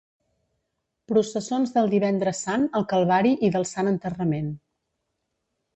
[1.11, 4.53] Processons del Divendres Sant al Calvari i del Sant Enterrament.